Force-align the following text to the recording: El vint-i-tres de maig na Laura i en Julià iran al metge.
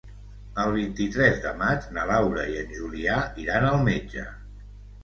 El 0.63 0.71
vint-i-tres 0.77 1.37
de 1.43 1.51
maig 1.61 1.85
na 1.99 2.07
Laura 2.13 2.49
i 2.55 2.59
en 2.65 2.75
Julià 2.81 3.21
iran 3.47 3.71
al 3.71 3.83
metge. 3.91 4.27